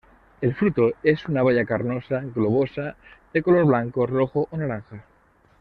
El 0.41 0.55
fruto 0.55 0.93
es 1.03 1.27
una 1.27 1.43
baya 1.43 1.63
carnosa, 1.63 2.21
globosa; 2.21 2.95
de 3.35 3.43
color 3.43 3.65
blanco, 3.65 4.07
rojo 4.07 4.47
o 4.49 4.57
naranja. 4.57 5.03